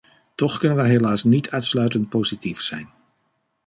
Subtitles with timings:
[0.35, 2.89] Toch kunnen wij helaas niet uitsluitend positief zijn.